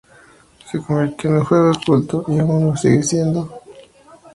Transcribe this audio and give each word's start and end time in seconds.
Se 0.65 0.79
convirtió 0.81 1.29
en 1.29 1.43
juego 1.43 1.69
de 1.73 1.79
culto 1.85 2.25
y 2.27 2.39
aún 2.39 2.49
hoy 2.49 2.63
lo 2.71 2.75
sigue 2.75 3.03
siendo. 3.03 3.61